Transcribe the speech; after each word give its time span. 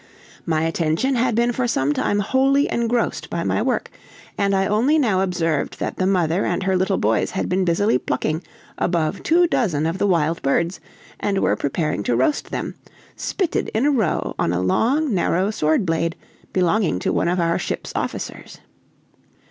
My 0.47 0.63
attention 0.63 1.13
had 1.13 1.35
been 1.35 1.51
for 1.51 1.67
some 1.67 1.93
time 1.93 2.21
wholly 2.21 2.67
engrossed 2.71 3.29
by 3.29 3.43
my 3.43 3.61
work, 3.61 3.91
and 4.35 4.55
I 4.55 4.65
only 4.65 4.97
now 4.97 5.21
observed 5.21 5.77
that 5.79 5.97
the 5.97 6.07
mother 6.07 6.43
and 6.43 6.63
her 6.63 6.75
little 6.75 6.97
boys 6.97 7.29
had 7.29 7.47
been 7.47 7.65
busily 7.65 7.99
plucking 7.99 8.41
above 8.79 9.21
two 9.21 9.45
dozen 9.45 9.85
of 9.85 9.99
the 9.99 10.07
wild 10.07 10.41
birds, 10.41 10.79
and 11.19 11.37
were 11.37 11.55
preparing 11.55 12.01
to 12.05 12.15
roast 12.15 12.49
them, 12.49 12.73
spitted 13.15 13.69
in 13.75 13.85
a 13.85 13.91
row 13.91 14.33
on 14.39 14.51
a 14.51 14.59
long, 14.59 15.13
narrow 15.13 15.51
sword 15.51 15.85
blade, 15.85 16.15
belonging 16.51 16.97
to 16.97 17.13
one 17.13 17.27
of 17.27 17.39
our 17.39 17.59
ship's 17.59 17.93
officers. 17.95 18.57